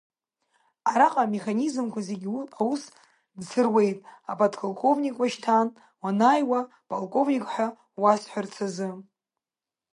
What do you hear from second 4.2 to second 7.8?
аподполковник, уашьҭан уанааиуа аполковник ҳәа